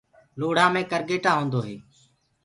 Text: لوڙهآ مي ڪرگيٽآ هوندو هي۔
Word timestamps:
لوڙهآ 0.39 0.65
مي 0.73 0.83
ڪرگيٽآ 0.91 1.31
هوندو 1.35 1.59
هي۔ 1.67 1.77